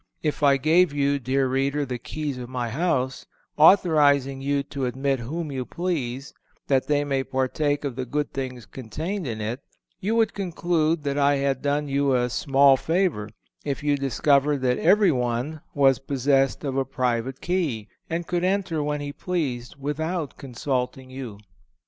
If 0.23 0.41
I 0.41 0.57
gave 0.57 0.91
you, 0.93 1.19
dear 1.19 1.45
reader, 1.47 1.85
the 1.85 1.99
keys 1.99 2.39
of 2.39 2.49
my 2.49 2.71
house, 2.71 3.27
authorizing 3.55 4.41
you 4.41 4.63
to 4.63 4.87
admit 4.87 5.19
whom 5.19 5.51
you 5.51 5.63
please, 5.63 6.33
that 6.65 6.87
they 6.87 7.03
might 7.03 7.29
partake 7.29 7.83
of 7.85 7.95
the 7.95 8.07
good 8.07 8.33
things 8.33 8.65
contained 8.65 9.27
in 9.27 9.39
it, 9.39 9.59
you 9.99 10.15
would 10.15 10.33
conclude 10.33 11.03
that 11.03 11.19
I 11.19 11.35
had 11.35 11.61
done 11.61 11.87
you 11.87 12.15
a 12.15 12.31
small 12.31 12.77
favor 12.77 13.29
if 13.63 13.83
you 13.83 13.95
discovered 13.95 14.61
that 14.61 14.79
every 14.79 15.11
one 15.11 15.61
was 15.75 15.99
possessed 15.99 16.63
of 16.63 16.75
a 16.77 16.83
private 16.83 17.39
key, 17.39 17.87
and 18.09 18.25
could 18.25 18.43
enter 18.43 18.81
when 18.81 19.01
he 19.01 19.13
pleased 19.13 19.75
without 19.77 20.35
consulting 20.35 21.11
you. 21.11 21.37